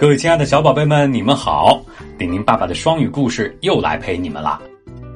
[0.00, 1.82] 各位亲爱的小宝贝们，你们好！
[2.16, 4.62] 丁丁爸爸的双语故事又来陪你们啦。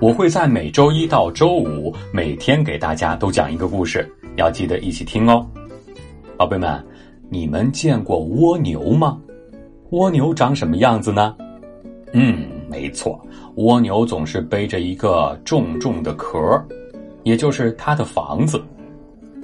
[0.00, 5.46] 我会在每周一到周五每天给大家都讲一个故事，要记得一起听哦。
[6.36, 6.84] 宝贝们，
[7.30, 9.16] 你们见过蜗牛吗？
[9.90, 11.36] 蜗牛长什么样子呢？
[12.12, 16.36] 嗯，没错，蜗牛总是背着一个重重的壳，
[17.22, 18.60] 也就是它的房子。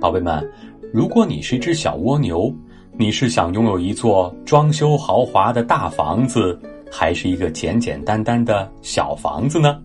[0.00, 0.44] 宝贝们，
[0.92, 2.52] 如果你是一只小蜗牛，
[2.94, 6.58] 你是想拥有一座装修豪华的大房子，
[6.90, 9.80] 还是一个简简单单的小房子呢？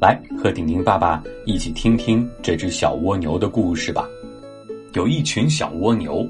[0.00, 4.08] 来和顶顶爸爸一起听听这只小蜗牛的故事吧。
[4.94, 6.24] 有一群小蜗牛，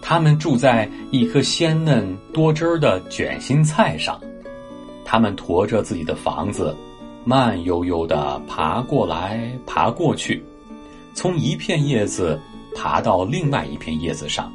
[0.00, 4.18] 它们住在一颗鲜嫩多汁儿的卷心菜上，
[5.04, 6.74] 它们驮着自己的房子，
[7.24, 10.42] 慢悠悠地爬过来爬过去。
[11.12, 12.40] 从一片叶子
[12.74, 14.52] 爬到另外一片叶子上，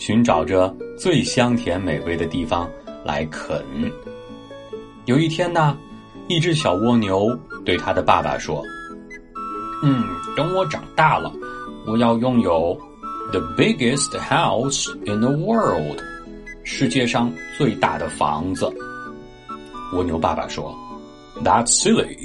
[0.00, 2.66] 寻找着最香甜美味的地方
[3.04, 3.62] 来啃。
[5.04, 5.76] 有一天呢，
[6.26, 8.64] 一只小蜗牛对它的爸爸说
[9.84, 10.02] ：“嗯，
[10.34, 11.30] 等我长大了，
[11.86, 12.74] 我要拥有
[13.30, 16.00] the biggest house in the world，
[16.64, 18.72] 世界上最大的房子。”
[19.92, 20.74] 蜗牛爸爸说
[21.44, 22.16] ：“That's silly，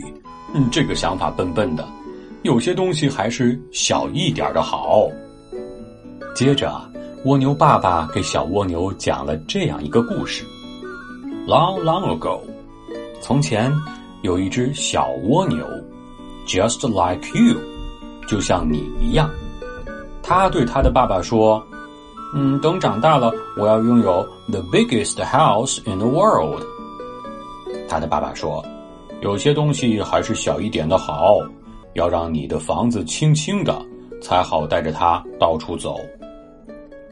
[0.53, 1.85] 嗯，这个想法笨笨的。”
[2.43, 5.09] 有些东西还是小一点的好。
[6.35, 6.79] 接着，
[7.25, 10.45] 蜗牛爸爸给小蜗牛讲了这样一个故事
[11.47, 12.39] ：Long, long ago，
[13.19, 13.73] 从前
[14.21, 15.65] 有一只小蜗牛
[16.45, 17.57] ，just like you，
[18.27, 19.27] 就像你一样。
[20.21, 21.59] 他对他的爸爸说
[22.35, 26.61] ：“嗯，等长大了，我要拥有 the biggest house in the world。”
[27.89, 28.63] 他的爸爸说
[29.21, 31.39] ：“有些东西还是小一点的好。”
[31.95, 33.81] 要让你的房子轻轻的，
[34.21, 35.97] 才好带着它到处走。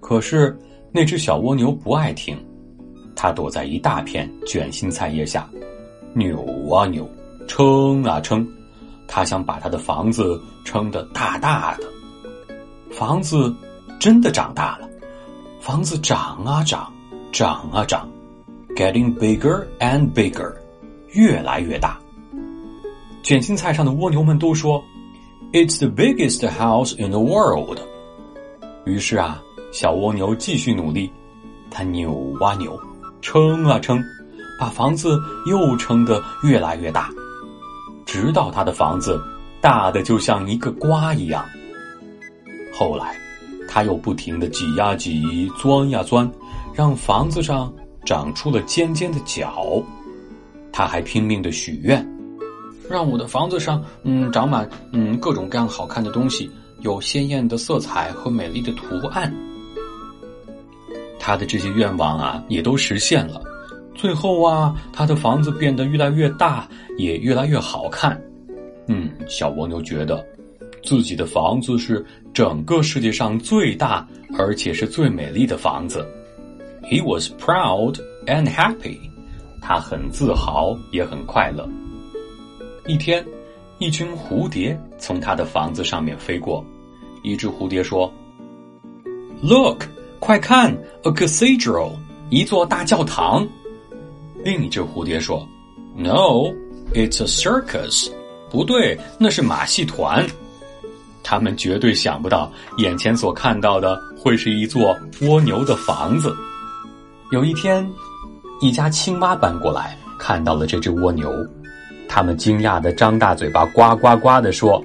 [0.04, 0.56] 可是
[0.92, 2.38] 那只小蜗牛不爱听，
[3.16, 5.50] 它躲在一大片卷心菜叶下，
[6.14, 7.10] 扭啊扭，
[7.48, 8.46] 撑啊撑，
[9.08, 11.86] 它想把它的房子撑得大大的。
[12.92, 13.52] 房子
[13.98, 14.90] 真的长大了，
[15.62, 16.92] 房子长啊长，
[17.32, 18.08] 长啊长
[18.76, 20.54] ，getting bigger and bigger，
[21.14, 21.98] 越来越大。
[23.24, 24.84] 卷心菜上的蜗牛们都说
[25.54, 27.80] ：“It's the biggest house in the world。”
[28.86, 29.42] 于是啊，
[29.74, 31.12] 小蜗牛继续努力，
[31.72, 32.80] 它扭啊扭，
[33.24, 34.00] 撑啊撑，
[34.60, 37.10] 把房子又撑得越来越大，
[38.06, 39.20] 直到它的房子
[39.60, 41.44] 大的就像一个瓜一样。
[42.72, 43.18] 后来，
[43.68, 46.32] 它又不停的挤呀挤，钻呀钻，
[46.76, 47.74] 让房子上
[48.06, 49.82] 长出了尖尖的角。
[50.72, 52.08] 它还拼命的许愿。
[52.88, 56.52] 让我的房子上，嗯，长满嗯各种各样好看的东西，
[56.82, 59.34] 有鲜艳的色彩和美丽的图案。
[61.26, 63.42] 他的这些愿望啊，也都实现了。
[63.96, 66.68] 最后啊，他的房子变得越来越大，
[66.98, 68.22] 也越来越好看。
[68.88, 70.22] 嗯，小蜗牛觉得
[70.84, 74.06] 自己的房子是整个世界上最大，
[74.38, 76.06] 而且是最美丽的房子。
[76.92, 77.96] He was proud
[78.26, 78.98] and happy。
[79.62, 81.66] 他很自豪，也很快乐。
[82.86, 83.26] 一天，
[83.80, 86.66] 一群蝴蝶从他的房子上面飞过。
[87.24, 88.12] 一只蝴蝶说
[89.42, 89.86] ：“Look，
[90.24, 90.74] 快看
[91.04, 91.92] ，a cathedral，
[92.30, 93.46] 一座大教堂。”
[94.42, 95.46] 另一只蝴蝶说
[95.98, 98.10] ：“No，it's a circus，
[98.50, 100.26] 不对，那是马戏团。”
[101.24, 106.34] 他们绝对想不到，眼前所看到的会是一座蜗牛的房子。
[107.34, 107.86] 有一天，
[108.62, 111.30] 一家青蛙搬过来，看到了这只蜗牛。
[112.08, 114.82] 他们惊讶的张大嘴巴，呱呱呱的说：“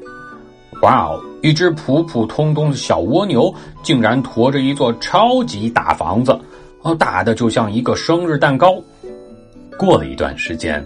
[0.82, 1.22] 哇哦！
[1.43, 6.38] 一只普普通通的小蜗牛，竟然驮着一座超级大房子，
[6.82, 8.75] 哦，大的就像一个生日蛋糕。”
[9.78, 10.84] 过了一段时间，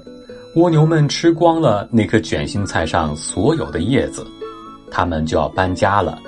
[0.57, 4.27] 蜗牛们吃光了那颗卷心菜上所有的叶子，
[4.91, 6.19] 他们就要搬家了，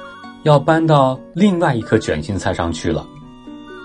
[0.44, 3.06] 要搬到另外一颗卷心菜上去了。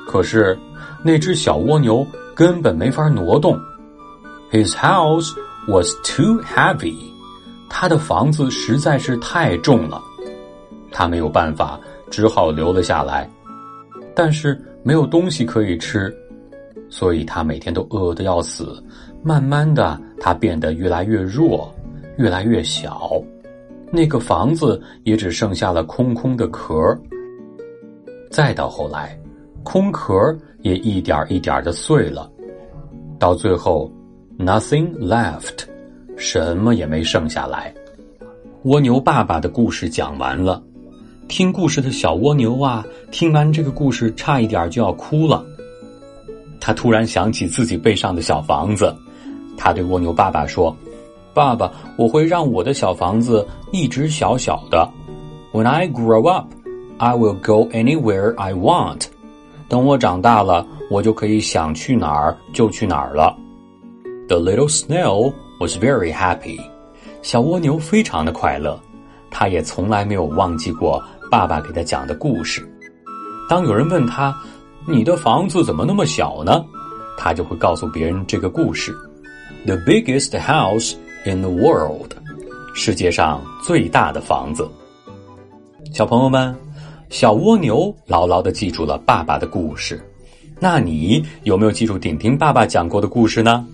[0.07, 0.57] 可是
[1.03, 3.59] 那只小蜗牛根本没法挪动。
[4.51, 5.31] His house.
[5.67, 6.95] Was too heavy，
[7.69, 10.01] 他的房子实在是太重了，
[10.91, 13.29] 他没有办法，只好留了下来。
[14.15, 16.13] 但是没有东西可以吃，
[16.89, 18.83] 所以他每天都饿得要死。
[19.23, 21.73] 慢慢的，他变得越来越弱，
[22.17, 23.21] 越来越小，
[23.91, 26.75] 那个房子也只剩下了空空的壳。
[28.31, 29.19] 再到后来，
[29.63, 30.15] 空壳
[30.61, 32.29] 也一点一点的碎了，
[33.17, 33.91] 到最后。
[34.41, 35.65] Nothing left，
[36.15, 37.73] 什么也没剩下来。
[38.63, 40.63] 蜗牛爸爸的故事讲完了，
[41.29, 45.45] 听故事的小蜗牛啊，听完这个故事差一点就要哭了。
[46.59, 48.93] 他突然想起自己背上的小房子，
[49.55, 50.75] 他对蜗牛爸爸说
[51.31, 54.89] ：“爸爸，我会让我的小房子一直小小的。
[55.53, 56.51] When I grow up,
[56.97, 59.03] I will go anywhere I want。
[59.69, 63.37] 等我长大了，我就可以想去哪儿就去哪儿了。”
[64.27, 66.59] The little snail was very happy。
[67.21, 68.79] 小蜗牛非常的快乐，
[69.29, 72.67] 他也从来没有忘记过爸爸给他讲的故事。
[73.47, 74.35] 当有人问他
[74.87, 76.65] ：“你的房子怎么那么小呢？”
[77.17, 78.95] 他就会告诉别人这个故事
[79.65, 80.95] ：“The biggest house
[81.25, 82.13] in the world。”
[82.73, 84.69] 世界上最大的房子。
[85.91, 86.55] 小朋友们，
[87.09, 89.99] 小蜗牛牢牢的记住了爸爸的故事。
[90.59, 93.65] 那你有没有记住顶顶爸爸讲过的故事呢？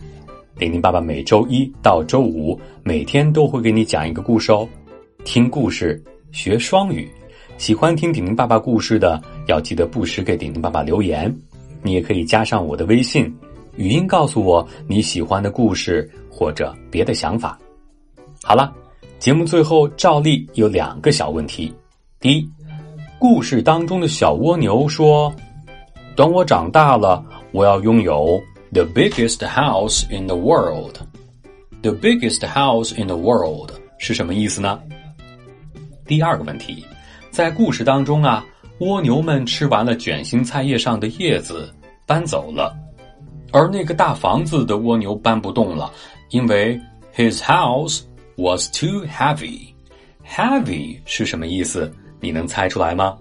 [0.58, 4.68] 顶顶爸爸每周一到周五每天都会给你讲一个故事哦，
[5.26, 6.02] 听故事
[6.32, 7.12] 学双语。
[7.58, 11.34] 喜欢听丁丁爸爸故事的，要记得不时给丁丁爸爸留言。
[11.82, 13.34] 你也可以加上我的微信，
[13.78, 17.58] 语音告诉我你喜欢的故事或者别的想法。
[18.44, 18.74] 好了，
[19.20, 21.74] 节目最后照例有两个小问题：
[22.20, 22.50] 第一，
[23.18, 25.34] 故事当中的小蜗牛说
[26.16, 28.42] ：“等我长大了，我要拥有。”
[28.74, 30.96] The biggest house in the world.
[31.82, 34.82] The biggest house in the world 是什么意思呢？
[36.06, 36.84] 第二个问题，
[37.36, 38.46] 在故事当中啊，
[38.80, 41.70] 蜗牛们吃完了卷心菜叶上的叶子，
[42.06, 42.74] 搬走了，
[43.52, 45.92] 而那个大房子的蜗牛搬不动了，
[46.30, 46.80] 因为
[47.14, 48.04] his house
[48.38, 49.68] was too heavy.
[50.26, 51.94] Heavy 是什么意思？
[52.22, 53.18] 你能猜出来吗？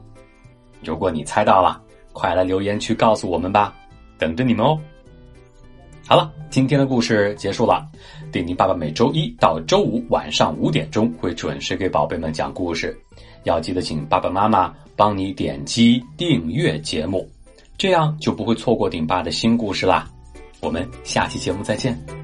[0.85, 1.83] 如果你猜到了，
[2.13, 3.75] 快来留言区告诉我们吧，
[4.17, 4.79] 等着你们哦。
[6.07, 7.85] 好了，今天的故事结束了。
[8.31, 12.97] 丁丁爸爸每周一到周五晚上五点钟会准时给宝贝们讲故事，
[13.45, 17.29] 要记得请爸爸妈妈帮你点击订阅节目，
[17.77, 20.09] 这样就不会错过顶爸的新故事啦。
[20.61, 22.24] 我们下期节目再见。